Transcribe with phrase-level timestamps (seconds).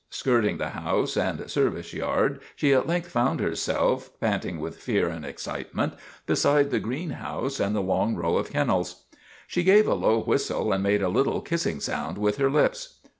[0.09, 5.23] Skirting the house and service yard she at length found herself, panting with fear and
[5.23, 5.93] excitement,
[6.25, 9.03] beside the greenhouse and the long row of kennels.
[9.45, 12.95] She gave a low whistle and made a little kissing sound with her lips.